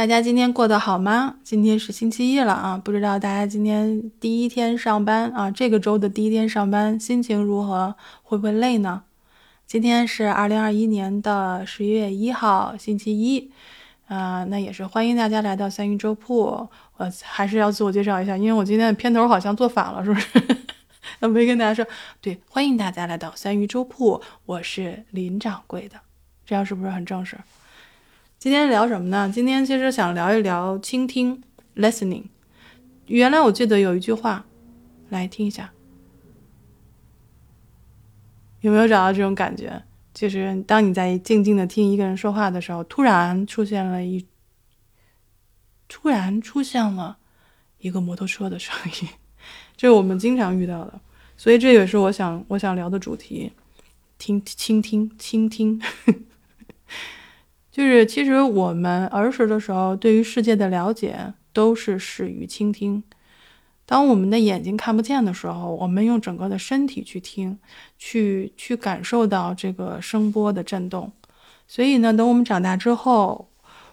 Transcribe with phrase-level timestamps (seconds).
[0.00, 1.34] 大家今天过得好吗？
[1.44, 7.94] 今天是星期一了啊，不知道大家今天第一天上班啊，这个周的第一天上班心情如何？
[8.22, 9.02] 会不会累呢？
[9.66, 13.50] 今天是二零二一年的十一月一号，星期一，
[14.06, 16.66] 啊，那也是欢迎大家来到三鱼粥铺。
[16.96, 20.56] 我还是要自我介绍一下，因为我今天的片头好像做反了，是不是？
[21.20, 21.86] 那没跟大家说，
[22.22, 26.00] 对，欢迎大家来到三鱼粥铺，我是林掌柜的，
[26.46, 27.36] 这样是不是很正式？
[28.40, 29.30] 今天聊什么呢？
[29.30, 31.42] 今天其实想聊一聊倾听
[31.76, 32.24] （listening）。
[33.04, 34.46] 原来我记得有一句话，
[35.10, 35.70] 来听一下，
[38.62, 39.82] 有没有找到这种感觉？
[40.14, 44.26] 就是当你在静静的听一个人说话的时候，突然出现了一，
[45.86, 47.18] 突然出现了
[47.80, 49.08] 一个摩托车的声音，
[49.76, 50.98] 这是我们经常遇到的。
[51.36, 53.52] 所以这也是我想我想聊的主题：
[54.16, 55.78] 听、倾听、倾听。
[57.70, 63.02] 就是，其实我们儿时的时候，对于世界的了解都是始于倾听。
[63.86, 67.58] 当我们的眼睛看不见的时候，我们用整个的身体去听，
[67.98, 71.12] 去去感受到这个声波的震动。
[71.66, 73.48] 所以呢，等我们长大之后，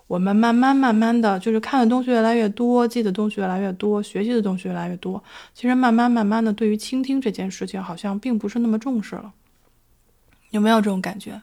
[0.08, 5.24] 我们慢慢慢慢的就是看的东西越来越多，记的东西越来越多，学习的东西越来越多。
[5.54, 9.34] 其实慢慢慢慢的，对于倾听这件事情，好像并不是那么重视了。
[10.52, 11.42] 有没有这种感觉？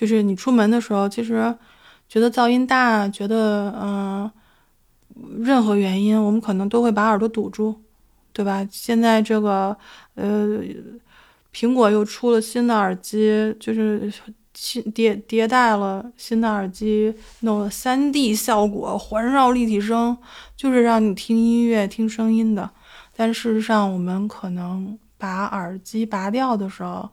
[0.00, 1.54] 就是你出门的时候，其实
[2.08, 4.30] 觉得噪音大，觉得嗯，
[5.40, 7.76] 任何原因，我们可能都会把耳朵堵住，
[8.32, 8.66] 对吧？
[8.70, 9.76] 现在这个
[10.14, 10.58] 呃，
[11.54, 14.10] 苹果又出了新的耳机，就是
[14.54, 20.16] 新迭迭代了新的耳机，弄了三 D 效果、环绕立体声，
[20.56, 22.70] 就是让你听音乐、听声音的。
[23.14, 27.10] 但事实上，我们可能把耳机拔掉的时候。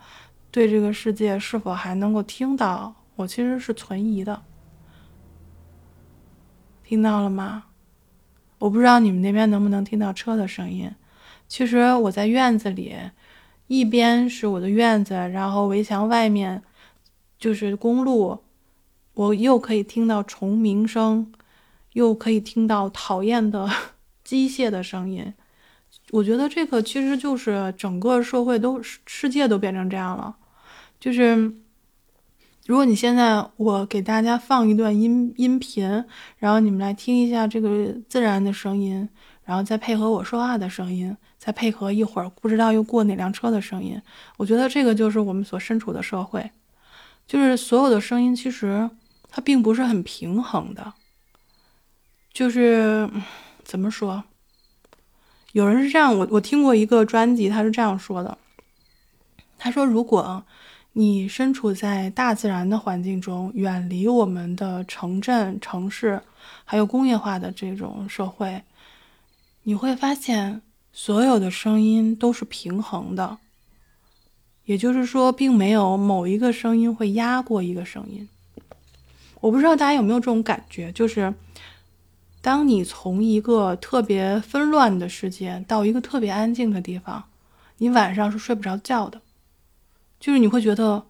[0.51, 2.95] 对这个世界是否还能够听到？
[3.15, 4.43] 我其实是存疑的。
[6.83, 7.65] 听到了吗？
[8.59, 10.91] 我不知道你们那边能不能听到车的声音。
[11.47, 12.95] 其实我在院子里，
[13.67, 16.63] 一边是我的院子，然后围墙外面
[17.37, 18.39] 就是公路，
[19.13, 21.31] 我又可以听到虫鸣声，
[21.93, 23.69] 又可以听到讨厌的
[24.23, 25.33] 机械的声音。
[26.11, 30.35] 我觉得这个其实就是整个社会都世界都变成这样了。
[30.99, 31.53] 就是，
[32.65, 36.05] 如果你现在我给大家放一段音音频，
[36.37, 39.07] 然后你们来听一下这个自然的声音，
[39.43, 44.01] 然后再配合我说话的声音，再配合一会儿不知道又过哪辆车的声音，
[44.37, 46.49] 我觉得这个就是我们所身处的社会，
[47.27, 48.89] 就是所有的声音其实
[49.29, 50.93] 它并不是很平衡的，
[52.33, 53.09] 就是
[53.63, 54.23] 怎么说？
[55.51, 58.37] 有人是这样，我我听过一个专辑，他是这样说的，
[59.57, 60.43] 他说如果。
[60.93, 66.19] 你身处在大自然的环境中，远离我们的城镇、城市，
[66.65, 68.63] 还有工业化的这种社会，
[69.61, 70.59] 你会发现
[70.91, 73.37] 所有的声音都是平衡的。
[74.65, 78.27] 也就是说，并没有某一个声音会压过一个声音。
[79.39, 81.31] 我不知道大家有没有这种感觉，就是
[82.47, 87.25] 当你从一个特别纷乱的世界到一个特别安静的地方，
[87.79, 89.19] 你晚上是睡不着觉的。
[90.17, 91.07] 就是你会觉得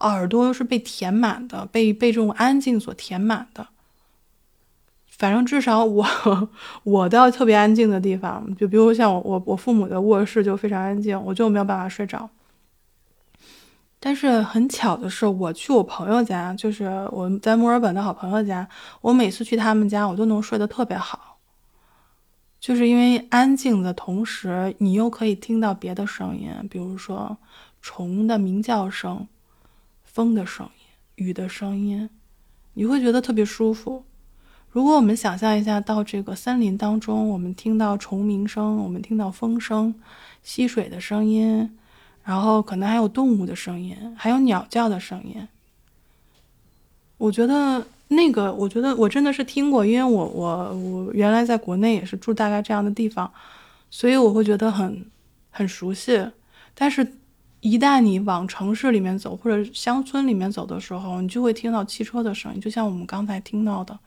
[0.00, 3.68] 耳朵是被填满的，被被这种安静所填满的。
[5.08, 6.06] 反正至少我
[6.84, 12.28] 我到特别安静的地方，就比如像我我我父母的卧室就非常安静，我就没有办法睡着。
[14.04, 18.68] 但是很巧的是，我去我朋友家，就是我在墨尔本的好朋友家，
[19.00, 21.38] 我每次去他们家，我都能睡得特别好。
[22.60, 27.38] 就是因为安静的同时，你又可以听到别的声音，比如说。
[27.86, 29.28] 虫的鸣叫声，
[30.04, 32.08] 风的声音，雨的声音，
[32.72, 34.04] 你会觉得特别舒服。
[34.70, 39.94] 如果我们想象一下，到这个森林当中，我们听到虫鸣声，我们听到风声、
[40.42, 41.76] 溪水的声音，
[42.24, 45.46] 然后可能还有动物的声音，还有鸟叫的声音。
[47.18, 53.32] 我觉得那个，我觉得我真的是听过，因为我我我原来在国内也是住大概这样的地方，
[53.90, 55.06] 所以我会觉得很
[55.50, 56.30] 很熟悉，
[56.74, 57.06] 但是。
[57.64, 63.98] 一旦你往城市里面走，或者乡村里面走的时候，你就会听到汽车的声音，就像我们刚才听到的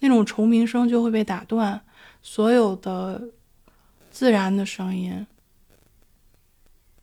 [0.00, 1.80] 那种虫鸣声就会被打断，
[2.20, 3.22] 所有的
[4.10, 5.26] 自然的声音。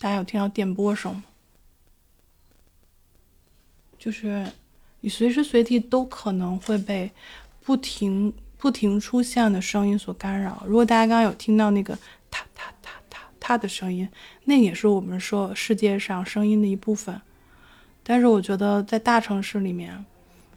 [0.01, 1.23] 大家有听到电波声吗？
[3.99, 4.45] 就是
[4.99, 7.11] 你随时随地都可能会被
[7.63, 10.63] 不停不停出现的声音所干扰。
[10.65, 11.95] 如果大家刚刚有听到那个
[12.29, 12.89] 哒哒哒。
[13.43, 14.07] 它的声音，
[14.45, 17.19] 那也是我们说世界上声音的一部分。
[18.03, 20.05] 但是我觉得在大城市里面，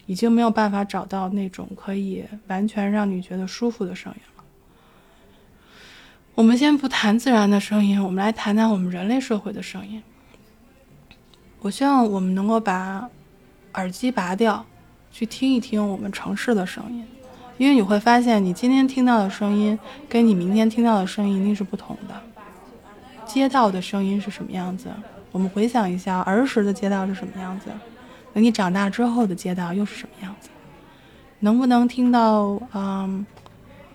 [0.05, 4.21] 已经没有办法找到那种可以完全让你觉得舒服的声音。
[6.35, 10.03] 我们先不谈自然的声音，我们来谈谈我们人类社会的声音。
[11.61, 13.09] 我希望我们能够把
[13.75, 14.67] 耳机拔掉，
[15.13, 17.07] 去听一听我们城市的声音，
[17.57, 19.79] 因为你会发现，你今天听到的声音
[20.09, 22.21] 跟你明天听到的声音一定是不同的。
[23.25, 24.89] 街道的声音是什么样子？
[25.31, 27.67] 我们回想一下儿时的街道是什么样子，
[28.33, 30.49] 等你长大之后的街道又是什么样子？
[31.39, 33.25] 能不能听到嗯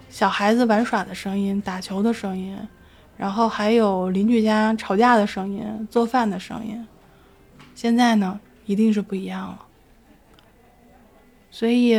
[0.09, 2.57] 小孩子玩耍的声音、打球的声音，
[3.15, 6.85] 然后还有邻居家吵架的声音、做饭的声音？
[7.75, 9.65] 现在呢，一定是不一样了。
[11.51, 11.95] 所以，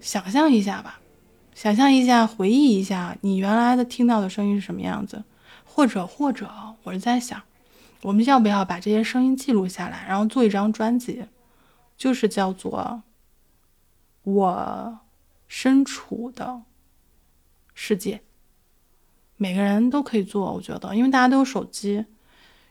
[0.00, 1.00] 想象一下吧，
[1.54, 5.24] 想象一下，回忆一下你原来的听到的声音是什么样子，
[5.64, 6.48] 或者或者，
[6.84, 7.42] 我是在想，
[8.02, 11.26] 我们要不要把这些声音记录下来，然后做一张专辑，
[11.96, 13.02] 就是叫做
[14.24, 14.98] “我
[15.46, 16.62] 身处的
[17.76, 18.20] 世界”。
[19.38, 22.04] 每个人都可以做，我觉得，因为大家都有手机。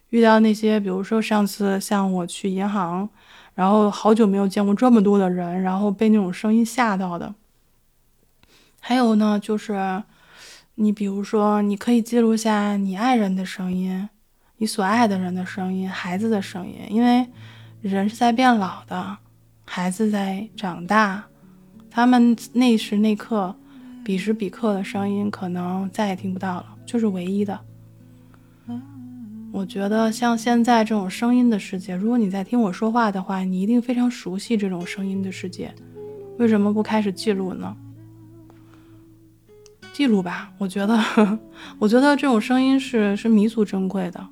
[0.10, 3.10] 遇到那些，比如说上次像我去银行，
[3.54, 7.34] 然后好久没有见过这么多的人，然后被那种声音吓到的。
[8.80, 10.04] 还有呢，就是
[10.76, 14.10] 你比如说，你可以记录下你爱人的声音，
[14.58, 17.28] 你所爱的人的声音，孩子的声音，因为
[17.82, 19.18] 人是在变老的，
[19.66, 21.26] 孩子在长大，
[21.90, 23.56] 他们那时那刻、
[24.06, 27.60] 彼时彼刻的声音可能再也听不到了，就是唯一的。
[29.52, 35.74] 我觉得像现在这种声音的世界，如果你在听我说话的话，你一定非常熟悉这种声音的世界。
[36.38, 37.76] 为什么不开始记录呢？
[39.92, 41.00] 记录吧，我觉得，
[41.80, 44.24] 我觉得这种声音是是弥足珍贵的。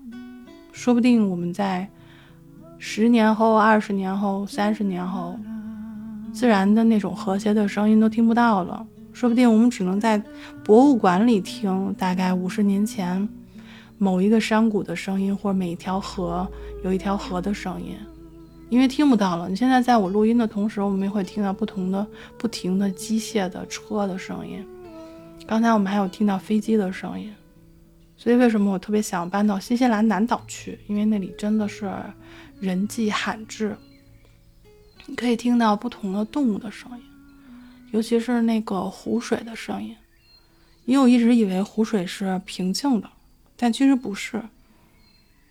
[0.72, 1.90] 说不定我们在
[2.78, 5.40] 十年后、二十年后、三十年后，
[6.32, 8.86] 自然的那种和谐的声音都听不到了。
[9.14, 10.22] 说不定我们只能在
[10.64, 13.28] 博物馆里听，大概五十年前。
[14.00, 16.46] 某一个山谷的声音，或者每一条河
[16.84, 17.96] 有一条河的声音，
[18.68, 19.48] 因为听不到了。
[19.48, 22.06] 你现在在我录音的同时，我们也会听到不同的、
[22.38, 24.66] 不停的机械的车的声音。
[25.48, 27.34] 刚才我们还有听到飞机的声音，
[28.18, 30.80] 所以为什么我特别想搬到新西兰南岛去？
[30.88, 31.90] 因为那里真的是
[32.60, 33.78] 人迹罕至，
[35.06, 37.04] 你可以听到不同的动物的声音，
[37.94, 39.96] 尤其是那个湖水的声音。
[40.86, 43.08] 因为我一直以为湖水是平静的。
[43.56, 44.44] 但其实不是，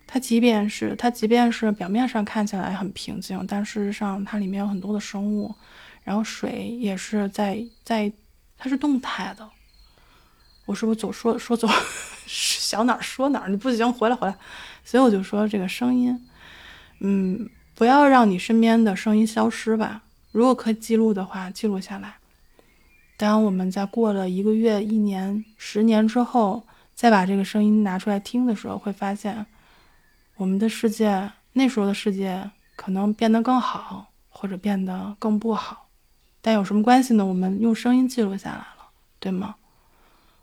[0.05, 5.55] 它即便是它即便是表面上看起来很平静，但事实上它里面有很多的生物，
[6.03, 8.11] 然后水也是在在，
[8.57, 9.49] 它是动态的。
[10.65, 11.65] 我是不是总说说走，
[12.27, 13.49] 想哪儿说哪儿？
[13.49, 14.35] 你不行，回来回来。
[14.83, 16.29] 所以我就说这个声音，
[16.99, 20.03] 嗯，不要让你身边的声音消失吧。
[20.33, 22.17] 如果可以记录的话，记录下来。
[23.17, 26.63] 当我们在过了一个月、一年、十年之后。
[26.95, 29.47] 再把这个声音拿出来听的时候，会发现，
[30.35, 35.89] 我们的世界那时候的世界可能变得更好，或者变得更不好，
[36.39, 37.25] 但有什么关系呢？
[37.25, 39.55] 我们用声音记录下来了，对吗？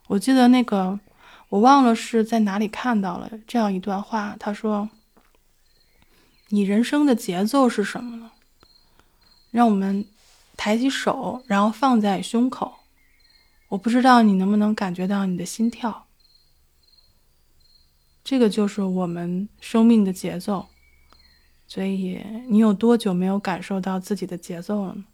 [0.07, 0.99] 我记得那个，
[1.47, 4.89] 我忘了是在哪里看到了这样一段话，他说
[6.51, 8.31] ：“你人生的节奏是什么呢？
[9.51, 10.05] 让我们
[10.63, 12.71] 抬起手，然后放在胸口。
[13.69, 16.05] 我不知道你能不能感觉到你的心跳。”
[18.23, 20.67] 这个就是我们生命的节奏，
[21.65, 25.05] 所以你有多久没有感受到自己的节奏了呢？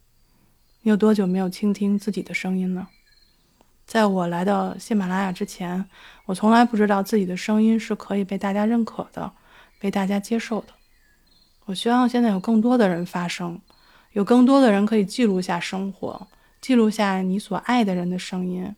[0.81, 2.89] 你有多久没有倾听自己的声音呢？
[3.85, 5.89] 在我来到喜马拉雅之前，
[6.25, 9.31] 我从来不知道自己的声音是可以被大家认可的，
[9.79, 10.73] 被大家接受的。
[11.63, 13.61] 我希望现在有更多的人发声，
[14.13, 16.27] 有更多的人可以记录下生活，
[16.61, 18.75] 记录下你所爱的人的声音，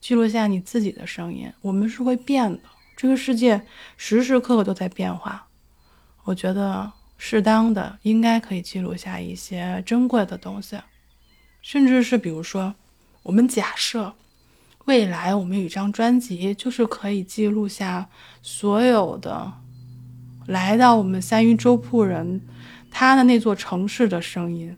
[0.00, 1.52] 记录下你自己的声音。
[1.60, 2.60] 我们是会变的。
[2.96, 3.60] 这个世界
[3.98, 5.46] 时时刻刻都在变化，
[6.24, 10.78] 我觉得适当的应该可以记录下一些珍贵的东西，
[11.60, 12.74] 甚至是比如说，
[13.22, 14.14] 我们假设
[14.86, 18.08] 未来我们有一张专辑，就是可以记录下
[18.40, 19.52] 所有的
[20.46, 22.40] 来到我们三鱼粥铺人
[22.90, 24.76] 他的那座城市的声音，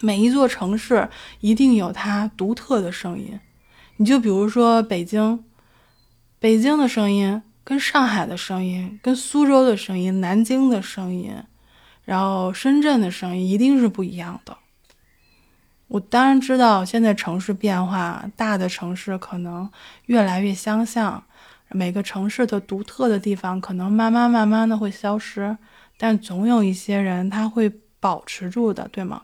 [0.00, 1.08] 每一座城市
[1.40, 3.38] 一定有它独特的声音，
[3.96, 5.44] 你就比如说北京。
[6.40, 11.34] 北京的声音跟上海的声音、跟苏州的声音、南京的声音，
[12.04, 14.56] 然后深圳的声音一定是不一样的。
[15.88, 19.68] 我当然知道，现在城市变化，大的城市可能
[20.06, 21.24] 越来越相像，
[21.70, 25.56] 每个城市的独特的地方可能慢慢慢慢的会消失，
[25.96, 27.70] 但总有一些人他会
[28.00, 29.22] 保持住的，对吗？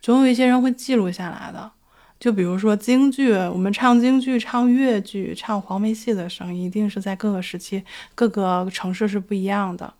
[0.00, 1.72] 总有一些人会记录下来的。
[2.18, 7.84] 就比如说京剧，我们唱京剧、唱越剧、唱黄梅戏的声音，一定是在各个时期、
[8.14, 9.92] 各个城市是不一样的。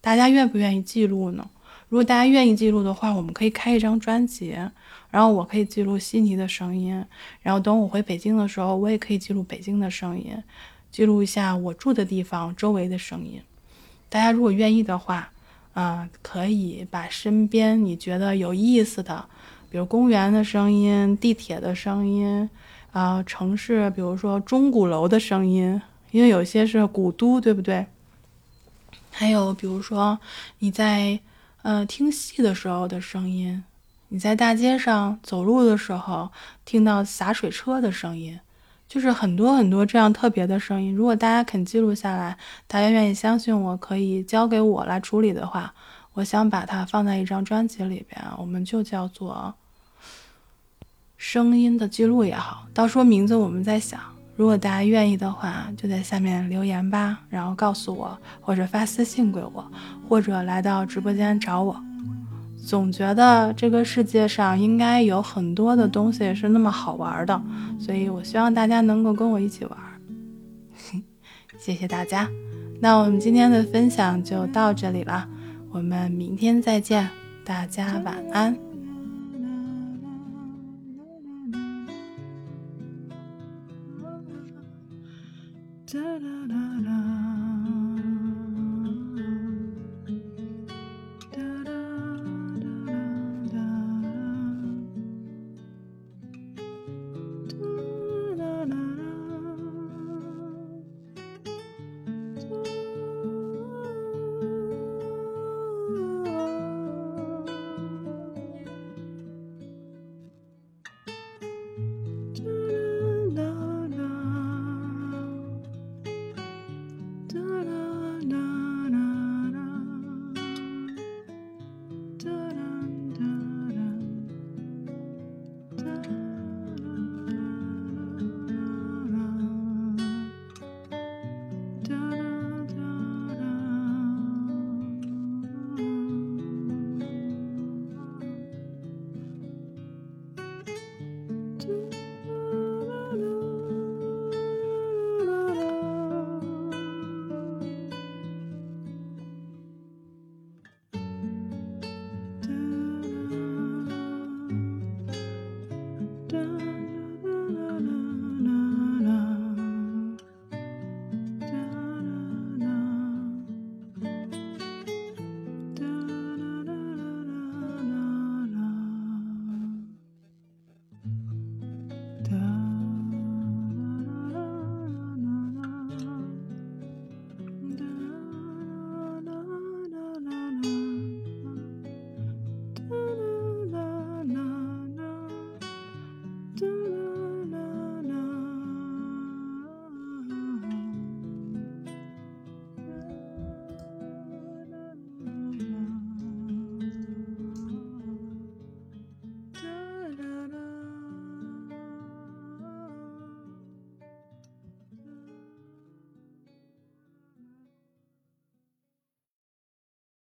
[0.00, 1.48] 大家愿不愿意记录呢？
[1.88, 4.56] 如果大家愿意记录的话，我们可以开一张专辑，
[5.10, 7.04] 然后我可以记录悉尼的声音，
[7.42, 10.32] 然后等我回北京的时候，我也可以记录北京的声音，
[10.94, 13.42] 记录一下我住的地方周围的声音。
[14.08, 15.28] 大家如果愿意的话，
[15.72, 19.24] 啊，可以把身边你觉得有意思的。
[19.68, 22.48] 比如公园的声音、地铁的声音，
[22.92, 25.82] 啊，城市，比如说钟鼓楼的声音，
[26.12, 27.84] 因为有些是古都，对不对？
[29.10, 30.16] 还有比如说
[30.60, 31.18] 你在
[31.62, 33.64] 呃听戏的时候的声音，
[34.10, 36.30] 你在大街上走路的时候
[36.64, 38.38] 听到洒水车的声音，
[38.94, 40.94] 就是很多很多这样特别的声音。
[40.94, 42.36] 如果大家肯记录下来，
[42.68, 45.74] 大家愿意相信我可以交给我来处理的话，
[46.12, 49.52] 我想把它放在一张专辑里边，我们就叫做。
[51.16, 53.98] 声音的记录也好，到时候名字我们再想。
[54.36, 59.68] 如果大家愿意的话，就在下面留言吧，然后告诉我，或者发私信给我，
[60.08, 61.74] 或者来到直播间找我。
[62.66, 67.42] 总觉得这个世界上应该有很多的东西是那么好玩的，
[67.78, 69.78] 所以我希望大家能够跟我一起玩。
[71.58, 72.28] 谢谢大家，
[72.80, 75.28] 那我们今天的分享就到这里了，
[75.70, 77.08] 我们明天再见，
[77.44, 78.56] 大家晚安。
[85.86, 87.03] da da da da